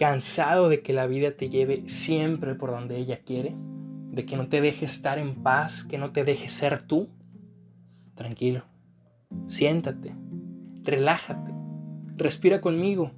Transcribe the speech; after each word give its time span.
cansado 0.00 0.70
de 0.70 0.80
que 0.80 0.94
la 0.94 1.06
vida 1.06 1.32
te 1.32 1.50
lleve 1.50 1.86
siempre 1.86 2.54
por 2.54 2.70
donde 2.70 2.96
ella 2.96 3.20
quiere, 3.22 3.54
de 3.54 4.24
que 4.24 4.34
no 4.34 4.48
te 4.48 4.62
deje 4.62 4.86
estar 4.86 5.18
en 5.18 5.34
paz, 5.42 5.84
que 5.84 5.98
no 5.98 6.10
te 6.10 6.24
deje 6.24 6.48
ser 6.48 6.82
tú, 6.82 7.10
tranquilo, 8.14 8.62
siéntate, 9.46 10.14
relájate, 10.84 11.52
respira 12.16 12.62
conmigo 12.62 13.10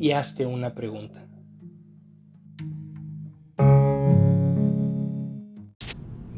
y 0.00 0.10
hazte 0.10 0.44
una 0.44 0.74
pregunta. 0.74 1.24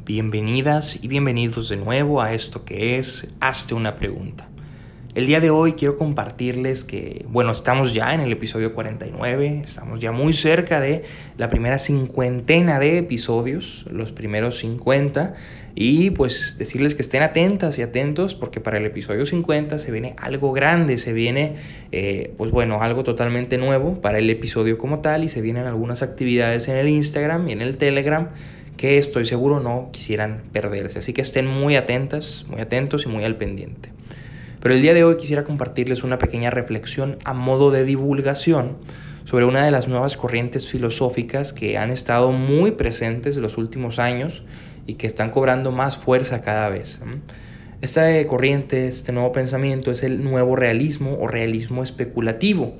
Bienvenidas 0.04 1.02
y 1.02 1.08
bienvenidos 1.08 1.70
de 1.70 1.78
nuevo 1.78 2.20
a 2.20 2.34
esto 2.34 2.66
que 2.66 2.98
es 2.98 3.34
Hazte 3.40 3.72
una 3.72 3.96
pregunta. 3.96 4.46
El 5.16 5.26
día 5.26 5.40
de 5.40 5.48
hoy 5.48 5.72
quiero 5.72 5.96
compartirles 5.96 6.84
que, 6.84 7.24
bueno, 7.30 7.50
estamos 7.52 7.94
ya 7.94 8.12
en 8.12 8.20
el 8.20 8.30
episodio 8.32 8.74
49, 8.74 9.62
estamos 9.64 9.98
ya 9.98 10.12
muy 10.12 10.34
cerca 10.34 10.78
de 10.78 11.04
la 11.38 11.48
primera 11.48 11.78
cincuentena 11.78 12.78
de 12.78 12.98
episodios, 12.98 13.86
los 13.90 14.12
primeros 14.12 14.58
50, 14.58 15.32
y 15.74 16.10
pues 16.10 16.56
decirles 16.58 16.94
que 16.94 17.00
estén 17.00 17.22
atentas 17.22 17.78
y 17.78 17.82
atentos 17.82 18.34
porque 18.34 18.60
para 18.60 18.76
el 18.76 18.84
episodio 18.84 19.24
50 19.24 19.78
se 19.78 19.90
viene 19.90 20.14
algo 20.18 20.52
grande, 20.52 20.98
se 20.98 21.14
viene, 21.14 21.54
eh, 21.92 22.34
pues 22.36 22.50
bueno, 22.50 22.82
algo 22.82 23.02
totalmente 23.02 23.56
nuevo 23.56 24.02
para 24.02 24.18
el 24.18 24.28
episodio 24.28 24.76
como 24.76 24.98
tal 24.98 25.24
y 25.24 25.30
se 25.30 25.40
vienen 25.40 25.64
algunas 25.64 26.02
actividades 26.02 26.68
en 26.68 26.76
el 26.76 26.90
Instagram 26.90 27.48
y 27.48 27.52
en 27.52 27.62
el 27.62 27.78
Telegram 27.78 28.28
que 28.76 28.98
estoy 28.98 29.24
seguro 29.24 29.60
no 29.60 29.88
quisieran 29.94 30.42
perderse. 30.52 30.98
Así 30.98 31.14
que 31.14 31.22
estén 31.22 31.46
muy 31.46 31.74
atentas, 31.74 32.44
muy 32.50 32.60
atentos 32.60 33.06
y 33.06 33.08
muy 33.08 33.24
al 33.24 33.36
pendiente. 33.36 33.95
Pero 34.60 34.74
el 34.74 34.82
día 34.82 34.94
de 34.94 35.04
hoy 35.04 35.16
quisiera 35.16 35.44
compartirles 35.44 36.02
una 36.02 36.18
pequeña 36.18 36.50
reflexión 36.50 37.18
a 37.24 37.34
modo 37.34 37.70
de 37.70 37.84
divulgación 37.84 38.76
sobre 39.24 39.44
una 39.44 39.64
de 39.64 39.70
las 39.70 39.88
nuevas 39.88 40.16
corrientes 40.16 40.68
filosóficas 40.68 41.52
que 41.52 41.78
han 41.78 41.90
estado 41.90 42.30
muy 42.30 42.70
presentes 42.70 43.36
en 43.36 43.42
los 43.42 43.58
últimos 43.58 43.98
años 43.98 44.44
y 44.86 44.94
que 44.94 45.06
están 45.06 45.30
cobrando 45.30 45.72
más 45.72 45.96
fuerza 45.96 46.42
cada 46.42 46.68
vez. 46.68 47.00
Esta 47.82 48.26
corriente, 48.26 48.88
este 48.88 49.12
nuevo 49.12 49.32
pensamiento 49.32 49.90
es 49.90 50.02
el 50.02 50.24
nuevo 50.24 50.56
realismo 50.56 51.18
o 51.20 51.26
realismo 51.26 51.82
especulativo. 51.82 52.74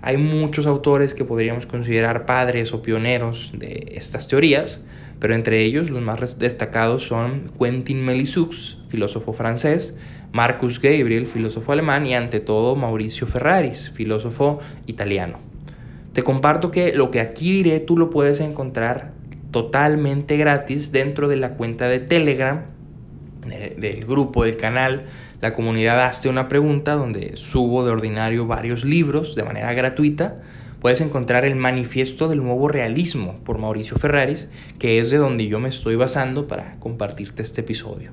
Hay 0.00 0.16
muchos 0.16 0.66
autores 0.66 1.12
que 1.12 1.24
podríamos 1.24 1.66
considerar 1.66 2.24
padres 2.24 2.72
o 2.72 2.82
pioneros 2.82 3.52
de 3.54 3.92
estas 3.94 4.28
teorías, 4.28 4.84
pero 5.18 5.34
entre 5.34 5.62
ellos 5.62 5.90
los 5.90 6.02
más 6.02 6.38
destacados 6.38 7.06
son 7.06 7.50
Quentin 7.58 8.04
Melisux, 8.04 8.78
filósofo 8.88 9.32
francés, 9.32 9.96
Marcus 10.32 10.80
Gabriel, 10.80 11.26
filósofo 11.26 11.72
alemán, 11.72 12.06
y 12.06 12.14
ante 12.14 12.40
todo 12.40 12.74
Mauricio 12.76 13.26
Ferraris, 13.26 13.90
filósofo 13.90 14.58
italiano. 14.86 15.38
Te 16.12 16.22
comparto 16.22 16.70
que 16.70 16.94
lo 16.94 17.10
que 17.10 17.20
aquí 17.20 17.52
diré 17.52 17.80
tú 17.80 17.96
lo 17.96 18.10
puedes 18.10 18.40
encontrar 18.40 19.12
totalmente 19.50 20.36
gratis 20.36 20.90
dentro 20.90 21.28
de 21.28 21.36
la 21.36 21.54
cuenta 21.54 21.88
de 21.88 22.00
Telegram, 22.00 22.62
del 23.76 24.04
grupo, 24.04 24.44
del 24.44 24.56
canal, 24.56 25.04
la 25.40 25.52
comunidad 25.52 26.04
Hazte 26.04 26.28
una 26.28 26.48
pregunta, 26.48 26.94
donde 26.94 27.36
subo 27.36 27.84
de 27.84 27.92
ordinario 27.92 28.46
varios 28.46 28.84
libros 28.84 29.34
de 29.34 29.44
manera 29.44 29.72
gratuita 29.74 30.40
puedes 30.84 31.00
encontrar 31.00 31.46
el 31.46 31.56
manifiesto 31.56 32.28
del 32.28 32.44
nuevo 32.44 32.68
realismo 32.68 33.40
por 33.42 33.56
Mauricio 33.56 33.96
Ferraris, 33.96 34.50
que 34.78 34.98
es 34.98 35.10
de 35.10 35.16
donde 35.16 35.46
yo 35.46 35.58
me 35.58 35.70
estoy 35.70 35.96
basando 35.96 36.46
para 36.46 36.78
compartirte 36.78 37.40
este 37.40 37.62
episodio. 37.62 38.10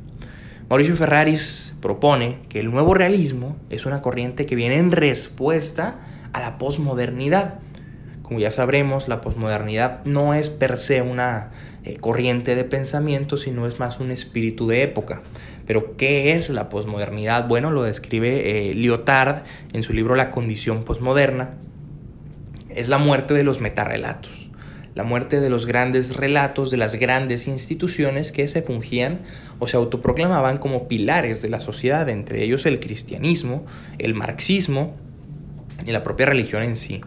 Mauricio 0.69 0.95
Ferraris 0.95 1.75
propone 1.81 2.38
que 2.47 2.61
el 2.61 2.72
nuevo 2.72 2.94
realismo 2.94 3.58
es 3.69 3.86
una 3.86 3.99
corriente 3.99 4.45
que 4.45 4.55
viene 4.55 4.77
en 4.77 4.94
respuesta 4.94 5.99
a 6.31 6.39
la 6.39 6.58
posmodernidad. 6.58 7.55
Como 8.22 8.39
ya 8.39 8.52
sabremos, 8.52 9.09
la 9.09 9.19
posmodernidad 9.19 10.05
no 10.05 10.33
es 10.33 10.49
per 10.49 10.77
se 10.77 11.02
una 11.02 11.52
eh, 11.83 11.98
corriente 11.98 12.55
de 12.55 12.64
pensamiento, 12.64 13.36
sino 13.36 13.67
es 13.67 13.80
más 13.80 13.99
un 13.99 14.11
espíritu 14.11 14.65
de 14.70 14.83
época. 14.83 15.23
Pero, 15.67 15.98
¿qué 15.98 16.32
es 16.32 16.49
la 16.49 16.70
posmodernidad? 16.70 17.49
Bueno, 17.49 17.70
lo 17.70 17.83
describe 17.83 18.70
eh, 18.70 18.73
Lyotard 18.76 19.43
en 19.73 19.83
su 19.83 19.92
libro 19.92 20.15
La 20.15 20.32
condición 20.32 20.86
posmoderna, 20.86 21.55
es 22.76 22.87
la 22.87 22.98
muerte 22.98 23.33
de 23.33 23.43
los 23.43 23.61
metarrelatos, 23.61 24.49
la 24.95 25.04
muerte 25.04 25.39
de 25.39 25.49
los 25.49 25.65
grandes 25.65 26.15
relatos 26.15 26.71
de 26.71 26.77
las 26.77 26.95
grandes 26.95 27.48
instituciones 27.48 28.32
que 28.32 28.48
se 28.48 28.61
fungían 28.61 29.21
o 29.59 29.67
se 29.67 29.77
autoproclamaban 29.77 30.58
como 30.58 30.87
pilares 30.87 31.42
de 31.42 31.49
la 31.49 31.59
sociedad, 31.59 32.09
entre 32.09 32.43
ellos 32.43 32.65
el 32.65 32.80
cristianismo, 32.80 33.65
el 33.98 34.14
marxismo 34.14 34.95
y 35.86 35.92
la 35.92 36.04
propia 36.04 36.26
religión 36.26 36.64
en 36.64 36.76
sí. 36.76 37.02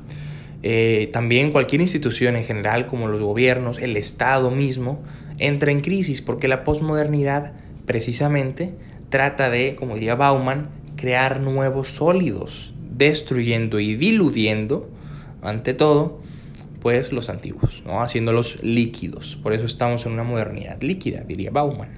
Eh, 0.62 1.10
también 1.12 1.52
cualquier 1.52 1.82
institución 1.82 2.36
en 2.36 2.44
general, 2.44 2.86
como 2.86 3.06
los 3.06 3.20
gobiernos, 3.20 3.78
el 3.78 3.98
Estado 3.98 4.50
mismo, 4.50 5.02
entra 5.38 5.70
en 5.70 5.80
crisis 5.80 6.22
porque 6.22 6.48
la 6.48 6.64
posmodernidad 6.64 7.52
precisamente 7.84 8.74
trata 9.10 9.50
de, 9.50 9.76
como 9.76 9.94
diría 9.94 10.14
Bauman, 10.14 10.68
crear 10.96 11.40
nuevos 11.40 11.88
sólidos, 11.88 12.72
destruyendo 12.96 13.78
y 13.78 13.94
diludiendo 13.94 14.88
ante 15.44 15.74
todo, 15.74 16.20
pues 16.80 17.12
los 17.12 17.30
antiguos, 17.30 17.82
¿no? 17.86 18.02
haciéndolos 18.02 18.62
líquidos. 18.62 19.36
Por 19.42 19.52
eso 19.52 19.66
estamos 19.66 20.04
en 20.06 20.12
una 20.12 20.24
modernidad 20.24 20.80
líquida, 20.82 21.22
diría 21.26 21.50
Bauman. 21.50 21.88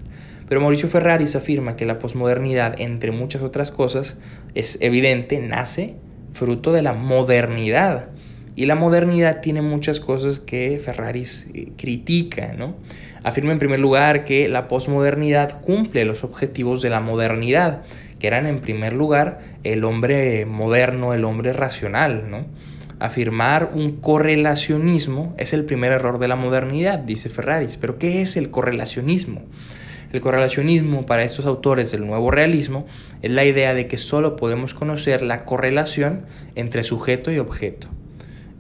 Pero 0.49 0.61
Mauricio 0.61 0.89
Ferraris 0.89 1.35
afirma 1.35 1.75
que 1.75 1.87
la 1.87 1.99
posmodernidad, 1.99 2.81
entre 2.81 3.11
muchas 3.11 3.43
otras 3.43 3.73
cosas, 3.73 4.19
es 4.55 4.79
evidente, 4.81 5.41
nace 5.41 5.97
fruto 6.33 6.73
de 6.73 6.83
la 6.83 6.93
modernidad. 6.93 8.11
Y 8.55 8.67
la 8.67 8.75
modernidad 8.75 9.41
tiene 9.41 9.61
muchas 9.61 10.01
cosas 10.01 10.39
que 10.39 10.81
Ferraris 10.83 11.51
eh, 11.53 11.73
critica, 11.77 12.55
¿no? 12.57 12.77
Afirma 13.25 13.53
en 13.53 13.59
primer 13.59 13.81
lugar 13.81 14.25
que 14.25 14.49
la 14.49 14.69
posmodernidad 14.69 15.61
cumple 15.61 16.05
los 16.05 16.23
objetivos 16.23 16.81
de 16.81 16.91
la 16.91 17.01
modernidad, 17.01 17.83
que 18.21 18.29
eran 18.29 18.47
en 18.47 18.61
primer 18.61 18.93
lugar 18.93 19.41
el 19.65 19.83
hombre 19.83 20.47
moderno, 20.47 21.13
el 21.13 21.25
hombre 21.25 21.53
racional, 21.53 22.31
¿no? 22.31 22.47
Afirmar 22.99 23.73
un 23.75 24.01
correlacionismo 24.01 25.35
es 25.37 25.53
el 25.53 25.65
primer 25.65 25.93
error 25.93 26.19
de 26.19 26.29
la 26.29 26.37
modernidad, 26.37 26.99
dice 26.99 27.29
Ferraris. 27.29 27.77
Pero 27.77 27.99
¿qué 27.99 28.23
es 28.23 28.37
el 28.37 28.51
correlacionismo? 28.51 29.43
El 30.13 30.23
correlacionismo 30.23 31.05
para 31.05 31.23
estos 31.23 31.45
autores 31.45 31.93
del 31.93 32.07
nuevo 32.07 32.31
realismo 32.31 32.87
es 33.21 33.31
la 33.31 33.45
idea 33.45 33.75
de 33.75 33.87
que 33.87 33.99
solo 33.99 34.37
podemos 34.37 34.73
conocer 34.73 35.21
la 35.21 35.45
correlación 35.45 36.25
entre 36.55 36.85
sujeto 36.85 37.31
y 37.31 37.39
objeto. 37.39 37.89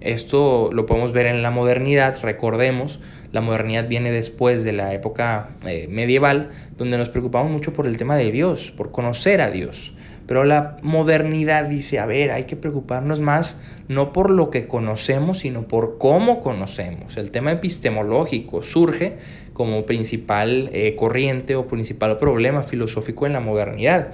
Esto 0.01 0.71
lo 0.71 0.85
podemos 0.85 1.13
ver 1.13 1.27
en 1.27 1.43
la 1.43 1.51
modernidad, 1.51 2.19
recordemos, 2.23 3.01
la 3.33 3.41
modernidad 3.41 3.89
viene 3.89 4.13
después 4.13 4.65
de 4.65 4.73
la 4.73 4.93
época 4.93 5.57
eh, 5.67 5.89
medieval, 5.89 6.51
donde 6.77 6.99
nos 6.99 7.09
preocupamos 7.09 7.51
mucho 7.51 7.73
por 7.73 7.87
el 7.87 7.97
tema 7.97 8.17
de 8.17 8.31
Dios, 8.31 8.71
por 8.71 8.93
conocer 8.93 9.41
a 9.41 9.51
Dios. 9.51 9.96
Pero 10.27 10.45
la 10.45 10.77
modernidad 10.83 11.67
dice, 11.67 11.99
a 11.99 12.07
ver, 12.07 12.33
hay 12.33 12.45
que 12.45 12.57
preocuparnos 12.57 13.21
más 13.21 13.61
no 13.89 14.13
por 14.13 14.31
lo 14.31 14.51
que 14.51 14.67
conocemos, 14.67 15.39
sino 15.41 15.69
por 15.69 15.99
cómo 15.99 16.41
conocemos. 16.41 17.17
El 17.17 17.31
tema 17.31 17.53
epistemológico 17.53 18.63
surge 18.65 19.19
como 19.53 19.87
principal 19.87 20.69
eh, 20.73 20.97
corriente 20.97 21.55
o 21.55 21.67
principal 21.67 22.19
problema 22.19 22.63
filosófico 22.63 23.27
en 23.27 23.35
la 23.35 23.41
modernidad. 23.41 24.13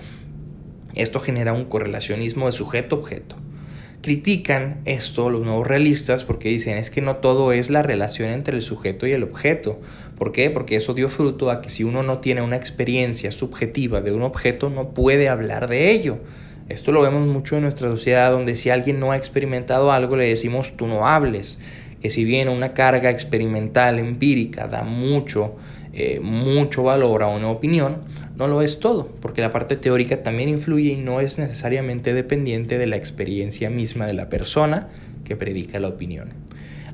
Esto 0.94 1.20
genera 1.20 1.54
un 1.54 1.64
correlacionismo 1.64 2.46
de 2.46 2.52
sujeto-objeto. 2.52 3.36
Critican 4.02 4.80
esto 4.84 5.30
los 5.30 5.42
nuevos 5.42 5.64
realistas 5.64 6.24
porque 6.24 6.48
dicen 6.48 6.76
es 6.76 6.90
que 6.90 7.00
no 7.00 7.18
todo 7.18 7.52
es 7.52 7.70
la 7.70 7.82
relación 7.82 8.30
entre 8.30 8.56
el 8.56 8.62
sujeto 8.62 9.06
y 9.06 9.12
el 9.12 9.22
objeto. 9.22 9.80
¿Por 10.18 10.32
qué? 10.32 10.50
Porque 10.50 10.74
eso 10.74 10.92
dio 10.92 11.08
fruto 11.08 11.52
a 11.52 11.60
que 11.60 11.70
si 11.70 11.84
uno 11.84 12.02
no 12.02 12.18
tiene 12.18 12.42
una 12.42 12.56
experiencia 12.56 13.30
subjetiva 13.30 14.00
de 14.00 14.10
un 14.10 14.22
objeto 14.22 14.70
no 14.70 14.92
puede 14.92 15.28
hablar 15.28 15.68
de 15.68 15.92
ello. 15.92 16.18
Esto 16.68 16.90
lo 16.90 17.00
vemos 17.00 17.28
mucho 17.28 17.54
en 17.54 17.62
nuestra 17.62 17.88
sociedad 17.90 18.32
donde 18.32 18.56
si 18.56 18.70
alguien 18.70 18.98
no 18.98 19.12
ha 19.12 19.16
experimentado 19.16 19.92
algo 19.92 20.16
le 20.16 20.26
decimos 20.26 20.76
tú 20.76 20.88
no 20.88 21.06
hables. 21.06 21.60
Que 22.00 22.10
si 22.10 22.24
bien 22.24 22.48
una 22.48 22.74
carga 22.74 23.08
experimental 23.08 24.00
empírica 24.00 24.66
da 24.66 24.82
mucho, 24.82 25.54
eh, 25.92 26.20
mucho 26.20 26.82
valor 26.82 27.22
a 27.22 27.28
una 27.28 27.50
opinión, 27.50 27.98
no 28.36 28.48
lo 28.48 28.62
es 28.62 28.80
todo, 28.80 29.08
porque 29.20 29.42
la 29.42 29.50
parte 29.50 29.76
teórica 29.76 30.22
también 30.22 30.48
influye 30.48 30.92
y 30.92 30.96
no 30.96 31.20
es 31.20 31.38
necesariamente 31.38 32.14
dependiente 32.14 32.78
de 32.78 32.86
la 32.86 32.96
experiencia 32.96 33.68
misma 33.68 34.06
de 34.06 34.14
la 34.14 34.28
persona 34.28 34.88
que 35.24 35.36
predica 35.36 35.80
la 35.80 35.88
opinión. 35.88 36.30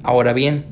Ahora 0.03 0.33
bien, 0.33 0.65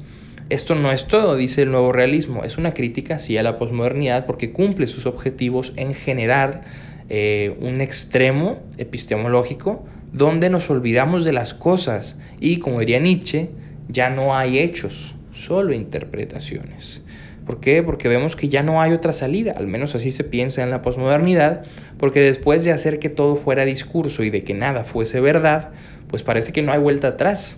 esto 0.49 0.75
no 0.75 0.93
es 0.93 1.06
todo, 1.06 1.37
dice 1.37 1.62
el 1.62 1.70
nuevo 1.70 1.93
realismo, 1.93 2.44
es 2.44 2.58
una 2.58 2.75
crítica 2.75 3.19
sí 3.19 3.37
a 3.37 3.43
la 3.43 3.58
posmodernidad 3.58 4.26
porque 4.26 4.52
cumple 4.52 4.87
sus 4.87 5.06
objetivos 5.06 5.73
en 5.76 5.94
generar 5.94 6.62
eh, 7.08 7.56
un 7.61 7.81
extremo 7.81 8.61
epistemológico 8.78 9.84
donde 10.12 10.50
nos 10.50 10.70
olvidamos 10.70 11.25
de 11.25 11.32
las 11.32 11.55
cosas 11.55 12.17
y, 12.40 12.58
como 12.58 12.81
diría 12.81 13.00
Nietzsche, 13.00 13.50
ya 13.88 14.11
no 14.11 14.37
hay 14.37 14.58
hechos, 14.58 15.14
solo 15.32 15.73
interpretaciones. 15.73 17.02
¿Por 17.46 17.60
qué? 17.60 17.84
Porque 17.84 18.08
vemos 18.08 18.34
que 18.34 18.48
ya 18.48 18.64
no 18.64 18.82
hay 18.82 18.93
otra 18.93 19.12
salida, 19.12 19.54
al 19.56 19.69
menos 19.69 19.94
así 19.94 20.10
se 20.10 20.25
piensa 20.25 20.64
en 20.64 20.70
la 20.70 20.82
posmodernidad, 20.82 21.62
porque 21.96 22.20
después 22.20 22.64
de 22.64 22.72
hacer 22.72 22.98
que 22.98 23.08
todo 23.08 23.37
fuera 23.37 23.64
discurso 23.64 24.25
y 24.25 24.31
de 24.31 24.43
que 24.43 24.52
nada 24.52 24.82
fuese 24.82 25.20
verdad, 25.20 25.70
pues 26.08 26.25
parece 26.25 26.52
que 26.52 26.62
no 26.62 26.72
hay 26.72 26.81
vuelta 26.81 27.08
atrás. 27.08 27.56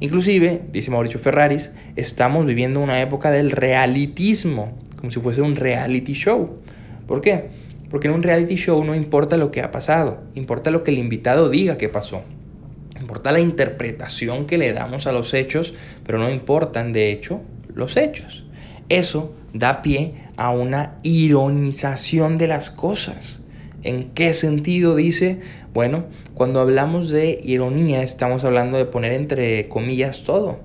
Inclusive, 0.00 0.62
dice 0.72 0.90
Mauricio 0.90 1.20
Ferraris, 1.20 1.72
estamos 1.96 2.46
viviendo 2.46 2.80
una 2.80 3.02
época 3.02 3.30
del 3.30 3.50
realitismo, 3.50 4.78
como 4.96 5.10
si 5.10 5.20
fuese 5.20 5.42
un 5.42 5.56
reality 5.56 6.14
show. 6.14 6.56
¿Por 7.06 7.20
qué? 7.20 7.48
Porque 7.90 8.08
en 8.08 8.14
un 8.14 8.22
reality 8.22 8.56
show 8.56 8.82
no 8.84 8.94
importa 8.94 9.36
lo 9.36 9.50
que 9.50 9.60
ha 9.60 9.70
pasado, 9.70 10.22
importa 10.34 10.70
lo 10.70 10.82
que 10.82 10.92
el 10.92 10.98
invitado 10.98 11.50
diga 11.50 11.76
que 11.76 11.90
pasó. 11.90 12.22
Importa 12.98 13.32
la 13.32 13.40
interpretación 13.40 14.46
que 14.46 14.56
le 14.56 14.72
damos 14.72 15.06
a 15.06 15.12
los 15.12 15.34
hechos, 15.34 15.74
pero 16.06 16.18
no 16.18 16.30
importan 16.30 16.94
de 16.94 17.12
hecho 17.12 17.42
los 17.74 17.98
hechos. 17.98 18.45
Eso 18.88 19.34
da 19.52 19.82
pie 19.82 20.14
a 20.36 20.50
una 20.50 20.96
ironización 21.02 22.38
de 22.38 22.46
las 22.46 22.70
cosas. 22.70 23.40
¿En 23.82 24.10
qué 24.10 24.34
sentido 24.34 24.96
dice? 24.96 25.40
Bueno, 25.72 26.04
cuando 26.34 26.60
hablamos 26.60 27.10
de 27.10 27.40
ironía 27.42 28.02
estamos 28.02 28.44
hablando 28.44 28.76
de 28.76 28.84
poner 28.84 29.12
entre 29.12 29.68
comillas 29.68 30.22
todo. 30.22 30.58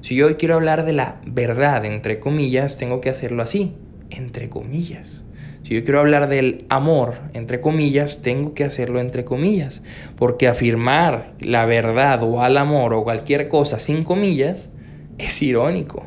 Si 0.00 0.14
yo 0.14 0.36
quiero 0.36 0.54
hablar 0.54 0.84
de 0.84 0.92
la 0.92 1.20
verdad, 1.26 1.84
entre 1.84 2.20
comillas, 2.20 2.76
tengo 2.78 3.00
que 3.00 3.10
hacerlo 3.10 3.42
así, 3.42 3.72
entre 4.10 4.48
comillas. 4.48 5.24
Si 5.64 5.74
yo 5.74 5.82
quiero 5.82 5.98
hablar 5.98 6.28
del 6.28 6.64
amor, 6.68 7.14
entre 7.34 7.60
comillas, 7.60 8.22
tengo 8.22 8.54
que 8.54 8.62
hacerlo 8.62 9.00
entre 9.00 9.24
comillas. 9.24 9.82
Porque 10.16 10.46
afirmar 10.46 11.32
la 11.40 11.66
verdad 11.66 12.22
o 12.22 12.40
al 12.40 12.56
amor 12.56 12.94
o 12.94 13.02
cualquier 13.02 13.48
cosa 13.48 13.80
sin 13.80 14.04
comillas 14.04 14.72
es 15.18 15.42
irónico. 15.42 16.04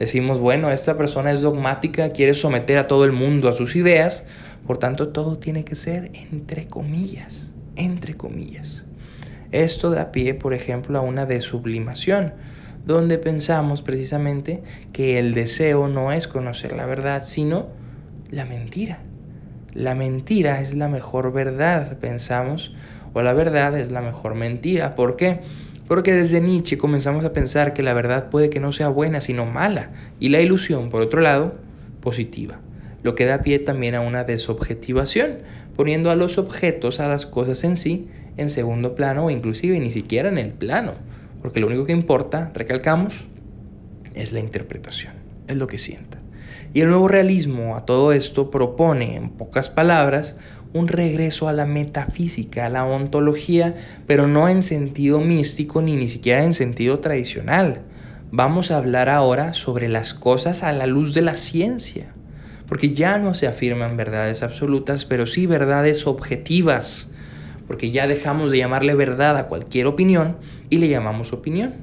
Decimos, 0.00 0.40
bueno, 0.40 0.70
esta 0.70 0.96
persona 0.96 1.30
es 1.30 1.42
dogmática, 1.42 2.08
quiere 2.08 2.32
someter 2.32 2.78
a 2.78 2.88
todo 2.88 3.04
el 3.04 3.12
mundo 3.12 3.50
a 3.50 3.52
sus 3.52 3.76
ideas, 3.76 4.24
por 4.66 4.78
tanto 4.78 5.10
todo 5.10 5.36
tiene 5.36 5.62
que 5.62 5.74
ser 5.74 6.10
entre 6.14 6.66
comillas, 6.66 7.52
entre 7.76 8.16
comillas. 8.16 8.86
Esto 9.52 9.90
da 9.90 10.10
pie, 10.10 10.32
por 10.32 10.54
ejemplo, 10.54 10.98
a 10.98 11.02
una 11.02 11.26
desublimación, 11.26 12.32
donde 12.86 13.18
pensamos 13.18 13.82
precisamente 13.82 14.62
que 14.94 15.18
el 15.18 15.34
deseo 15.34 15.86
no 15.86 16.12
es 16.12 16.26
conocer 16.26 16.72
la 16.72 16.86
verdad, 16.86 17.24
sino 17.26 17.66
la 18.30 18.46
mentira. 18.46 19.02
La 19.74 19.94
mentira 19.94 20.62
es 20.62 20.74
la 20.74 20.88
mejor 20.88 21.30
verdad, 21.30 21.98
pensamos, 21.98 22.74
o 23.12 23.20
la 23.20 23.34
verdad 23.34 23.78
es 23.78 23.92
la 23.92 24.00
mejor 24.00 24.34
mentira. 24.34 24.94
¿Por 24.94 25.16
qué? 25.16 25.40
Porque 25.90 26.14
desde 26.14 26.40
Nietzsche 26.40 26.78
comenzamos 26.78 27.24
a 27.24 27.32
pensar 27.32 27.74
que 27.74 27.82
la 27.82 27.94
verdad 27.94 28.30
puede 28.30 28.48
que 28.48 28.60
no 28.60 28.70
sea 28.70 28.86
buena, 28.86 29.20
sino 29.20 29.44
mala, 29.44 29.90
y 30.20 30.28
la 30.28 30.40
ilusión, 30.40 30.88
por 30.88 31.02
otro 31.02 31.20
lado, 31.20 31.56
positiva. 32.00 32.60
Lo 33.02 33.16
que 33.16 33.24
da 33.24 33.42
pie 33.42 33.58
también 33.58 33.96
a 33.96 34.00
una 34.00 34.22
desobjetivación, 34.22 35.38
poniendo 35.74 36.12
a 36.12 36.14
los 36.14 36.38
objetos, 36.38 37.00
a 37.00 37.08
las 37.08 37.26
cosas 37.26 37.64
en 37.64 37.76
sí, 37.76 38.06
en 38.36 38.50
segundo 38.50 38.94
plano 38.94 39.24
o 39.24 39.30
inclusive 39.30 39.80
ni 39.80 39.90
siquiera 39.90 40.28
en 40.28 40.38
el 40.38 40.52
plano, 40.52 40.92
porque 41.42 41.58
lo 41.58 41.66
único 41.66 41.86
que 41.86 41.92
importa, 41.92 42.52
recalcamos, 42.54 43.24
es 44.14 44.30
la 44.30 44.38
interpretación, 44.38 45.14
es 45.48 45.56
lo 45.56 45.66
que 45.66 45.78
sienta. 45.78 46.18
Y 46.72 46.82
el 46.82 46.88
nuevo 46.88 47.08
realismo 47.08 47.74
a 47.76 47.84
todo 47.84 48.12
esto 48.12 48.52
propone, 48.52 49.16
en 49.16 49.30
pocas 49.30 49.68
palabras, 49.68 50.36
un 50.72 50.88
regreso 50.88 51.48
a 51.48 51.52
la 51.52 51.66
metafísica, 51.66 52.66
a 52.66 52.68
la 52.68 52.84
ontología, 52.84 53.74
pero 54.06 54.26
no 54.26 54.48
en 54.48 54.62
sentido 54.62 55.20
místico 55.20 55.82
ni 55.82 55.96
ni 55.96 56.08
siquiera 56.08 56.44
en 56.44 56.54
sentido 56.54 57.00
tradicional. 57.00 57.82
Vamos 58.30 58.70
a 58.70 58.76
hablar 58.76 59.08
ahora 59.08 59.54
sobre 59.54 59.88
las 59.88 60.14
cosas 60.14 60.62
a 60.62 60.72
la 60.72 60.86
luz 60.86 61.14
de 61.14 61.22
la 61.22 61.36
ciencia, 61.36 62.14
porque 62.68 62.94
ya 62.94 63.18
no 63.18 63.34
se 63.34 63.46
afirman 63.46 63.96
verdades 63.96 64.42
absolutas, 64.42 65.04
pero 65.04 65.26
sí 65.26 65.46
verdades 65.46 66.06
objetivas, 66.06 67.10
porque 67.66 67.90
ya 67.90 68.06
dejamos 68.06 68.52
de 68.52 68.58
llamarle 68.58 68.94
verdad 68.94 69.36
a 69.36 69.46
cualquier 69.48 69.86
opinión 69.86 70.36
y 70.68 70.78
le 70.78 70.88
llamamos 70.88 71.32
opinión. 71.32 71.74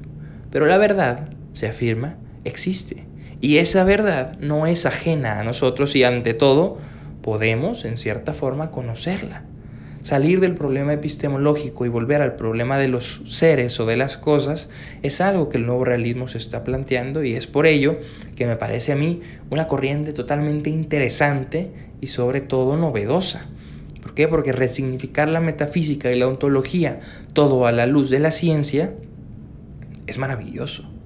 Pero 0.50 0.66
la 0.66 0.78
verdad, 0.78 1.28
se 1.52 1.66
afirma, 1.66 2.16
existe 2.44 3.08
y 3.40 3.58
esa 3.58 3.84
verdad 3.84 4.36
no 4.40 4.66
es 4.66 4.86
ajena 4.86 5.38
a 5.38 5.44
nosotros 5.44 5.94
y 5.94 6.04
ante 6.04 6.34
todo 6.34 6.78
podemos, 7.22 7.84
en 7.84 7.96
cierta 7.96 8.32
forma, 8.32 8.70
conocerla. 8.70 9.44
Salir 10.02 10.40
del 10.40 10.54
problema 10.54 10.92
epistemológico 10.92 11.84
y 11.84 11.88
volver 11.88 12.22
al 12.22 12.36
problema 12.36 12.78
de 12.78 12.88
los 12.88 13.20
seres 13.26 13.78
o 13.80 13.86
de 13.86 13.96
las 13.96 14.16
cosas 14.16 14.68
es 15.02 15.20
algo 15.20 15.48
que 15.48 15.58
el 15.58 15.66
nuevo 15.66 15.84
realismo 15.84 16.28
se 16.28 16.38
está 16.38 16.62
planteando 16.62 17.24
y 17.24 17.34
es 17.34 17.46
por 17.48 17.66
ello 17.66 17.98
que 18.36 18.46
me 18.46 18.56
parece 18.56 18.92
a 18.92 18.96
mí 18.96 19.20
una 19.50 19.66
corriente 19.66 20.12
totalmente 20.12 20.70
interesante 20.70 21.72
y 22.00 22.06
sobre 22.06 22.40
todo 22.40 22.76
novedosa. 22.76 23.46
¿Por 24.00 24.14
qué? 24.14 24.28
Porque 24.28 24.52
resignificar 24.52 25.28
la 25.28 25.40
metafísica 25.40 26.12
y 26.12 26.18
la 26.18 26.28
ontología 26.28 27.00
todo 27.32 27.66
a 27.66 27.72
la 27.72 27.86
luz 27.86 28.08
de 28.08 28.20
la 28.20 28.30
ciencia 28.30 28.94
es 30.06 30.16
maravilloso. 30.16 30.97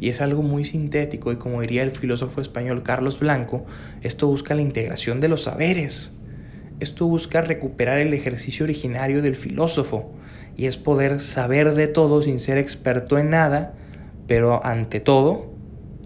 Y 0.00 0.10
es 0.10 0.20
algo 0.20 0.42
muy 0.42 0.64
sintético 0.64 1.32
y 1.32 1.36
como 1.36 1.60
diría 1.60 1.82
el 1.82 1.90
filósofo 1.90 2.40
español 2.40 2.82
Carlos 2.82 3.18
Blanco, 3.18 3.64
esto 4.02 4.26
busca 4.26 4.54
la 4.54 4.62
integración 4.62 5.20
de 5.20 5.28
los 5.28 5.44
saberes. 5.44 6.12
Esto 6.80 7.06
busca 7.06 7.40
recuperar 7.40 7.98
el 7.98 8.12
ejercicio 8.12 8.64
originario 8.64 9.22
del 9.22 9.36
filósofo 9.36 10.12
y 10.56 10.66
es 10.66 10.76
poder 10.76 11.20
saber 11.20 11.74
de 11.74 11.88
todo 11.88 12.20
sin 12.20 12.38
ser 12.38 12.58
experto 12.58 13.18
en 13.18 13.30
nada, 13.30 13.74
pero 14.26 14.64
ante 14.64 15.00
todo 15.00 15.54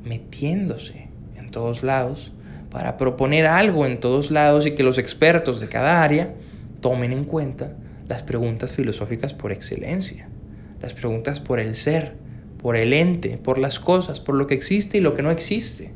metiéndose 0.05 1.09
en 1.37 1.51
todos 1.51 1.83
lados 1.83 2.33
para 2.71 2.97
proponer 2.97 3.47
algo 3.47 3.85
en 3.85 3.99
todos 3.99 4.31
lados 4.31 4.67
y 4.67 4.73
que 4.73 4.85
los 4.85 4.99
expertos 4.99 5.61
de 5.61 5.69
cada 5.69 6.03
área 6.03 6.33
tomen 6.81 7.13
en 7.13 7.25
cuenta 7.25 7.73
las 8.09 8.23
preguntas 8.23 8.73
filosóficas 8.73 9.35
por 9.35 9.53
excelencia, 9.53 10.29
las 10.81 10.95
preguntas 10.95 11.41
por 11.41 11.61
el 11.61 11.75
ser, 11.75 12.15
por 12.61 12.77
el 12.77 12.93
ente, 12.93 13.39
por 13.39 13.59
las 13.59 13.81
cosas, 13.81 14.21
por 14.21 14.35
lo 14.35 14.47
que 14.47 14.55
existe 14.55 14.99
y 14.99 15.01
lo 15.01 15.15
que 15.15 15.23
no 15.23 15.31
existe. 15.31 15.93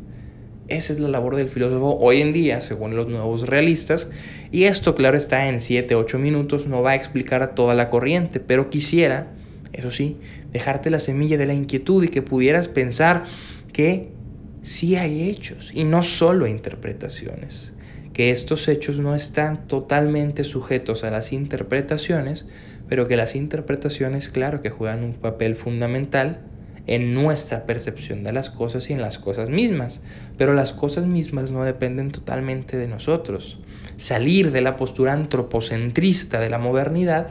Esa 0.67 0.95
es 0.95 0.99
la 0.99 1.09
labor 1.09 1.37
del 1.37 1.51
filósofo 1.51 1.99
hoy 2.01 2.23
en 2.23 2.33
día, 2.33 2.63
según 2.63 2.97
los 2.97 3.07
nuevos 3.07 3.47
realistas, 3.47 4.11
y 4.51 4.65
esto, 4.65 4.95
claro, 4.95 5.17
está 5.17 5.47
en 5.49 5.61
7, 5.61 5.95
8 5.95 6.19
minutos, 6.19 6.67
no 6.67 6.81
va 6.81 6.93
a 6.93 6.95
explicar 6.95 7.55
toda 7.55 7.75
la 7.75 7.91
corriente, 7.91 8.41
pero 8.41 8.71
quisiera, 8.71 9.33
eso 9.75 9.91
sí, 9.91 10.17
dejarte 10.53 10.89
la 10.89 11.01
semilla 11.01 11.37
de 11.37 11.45
la 11.45 11.53
inquietud 11.53 12.03
y 12.03 12.09
que 12.09 12.23
pudieras 12.23 12.69
pensar 12.69 13.25
que 13.75 14.09
sí 14.63 14.97
hay 14.97 15.29
hechos 15.29 15.71
y 15.75 15.85
no 15.85 16.03
solo 16.03 16.47
interpretaciones, 16.47 17.75
que 18.15 18.31
estos 18.31 18.67
hechos 18.69 19.01
no 19.01 19.15
están 19.15 19.69
totalmente 19.69 20.45
sujetos 20.45 21.05
a 21.05 21.11
las 21.11 21.35
interpretaciones, 21.35 22.47
pero 22.89 23.07
que 23.07 23.17
las 23.17 23.35
interpretaciones, 23.35 24.31
claro, 24.31 24.63
que 24.63 24.71
juegan 24.71 25.05
un 25.05 25.15
papel 25.15 25.57
fundamental 25.57 26.41
en 26.87 27.15
nuestra 27.15 27.65
percepción 27.67 28.23
de 28.25 28.33
las 28.33 28.51
cosas 28.51 28.91
y 28.91 28.93
en 28.93 29.01
las 29.01 29.19
cosas 29.19 29.49
mismas. 29.49 30.03
Pero 30.37 30.55
las 30.55 30.73
cosas 30.73 31.07
mismas 31.07 31.51
no 31.51 31.65
dependen 31.65 32.11
totalmente 32.11 32.77
de 32.77 32.89
nosotros. 32.89 33.59
Salir 33.97 34.53
de 34.53 34.61
la 34.61 34.77
postura 34.77 35.13
antropocentrista 35.13 36.41
de 36.41 36.51
la 36.51 36.59
modernidad 36.59 37.29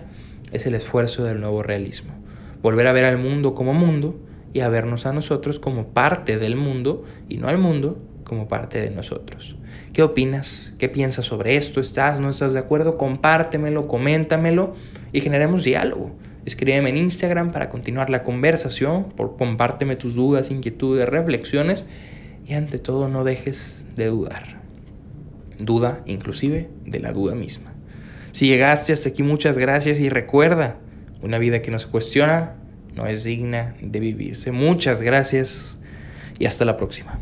es 0.52 0.66
el 0.66 0.76
esfuerzo 0.76 1.24
del 1.24 1.42
nuevo 1.42 1.64
realismo. 1.64 2.14
Volver 2.62 2.88
a 2.88 2.94
ver 2.94 3.06
al 3.06 3.18
mundo 3.18 3.56
como 3.56 3.74
mundo 3.74 4.20
y 4.54 4.62
a 4.62 4.70
vernos 4.70 5.06
a 5.06 5.14
nosotros 5.14 5.60
como 5.60 5.88
parte 5.88 6.38
del 6.38 6.56
mundo 6.56 7.04
y 7.28 7.38
no 7.38 7.48
al 7.48 7.58
mundo 7.58 7.98
como 8.24 8.48
parte 8.48 8.80
de 8.80 8.90
nosotros. 8.90 9.58
¿Qué 9.92 10.02
opinas? 10.02 10.74
¿Qué 10.78 10.90
piensas 10.90 11.26
sobre 11.26 11.56
esto? 11.56 11.80
¿Estás? 11.80 12.20
¿No 12.20 12.30
estás 12.30 12.54
de 12.54 12.60
acuerdo? 12.60 12.98
Compártemelo, 12.98 13.88
coméntamelo 13.88 14.76
y 15.12 15.22
generemos 15.22 15.64
diálogo. 15.64 16.16
Escríbeme 16.46 16.90
en 16.90 16.98
Instagram 16.98 17.52
para 17.52 17.70
continuar 17.70 18.10
la 18.10 18.24
conversación, 18.24 19.06
por 19.16 19.38
compárteme 19.38 19.96
tus 19.96 20.16
dudas, 20.16 20.52
inquietudes, 20.52 21.08
reflexiones 21.08 21.88
y 22.46 22.54
ante 22.54 22.80
todo 22.80 23.08
no 23.08 23.24
dejes 23.24 23.86
de 23.96 24.08
dudar. 24.08 24.62
Duda 25.58 26.04
inclusive 26.06 26.70
de 26.86 27.00
la 27.00 27.14
duda 27.14 27.36
misma. 27.36 27.74
Si 28.32 28.48
llegaste 28.48 28.92
hasta 28.92 29.10
aquí 29.10 29.24
muchas 29.24 29.58
gracias 29.58 30.00
y 30.00 30.10
recuerda, 30.10 30.80
una 31.22 31.38
vida 31.38 31.62
que 31.62 31.72
no 31.72 31.80
se 31.80 31.88
cuestiona 31.88 32.56
no 32.96 33.08
es 33.08 33.24
digna 33.24 33.76
de 33.82 34.00
vivirse. 34.00 34.52
Muchas 34.52 35.02
gracias 35.02 35.78
y 36.38 36.46
hasta 36.46 36.66
la 36.66 36.78
próxima. 36.78 37.20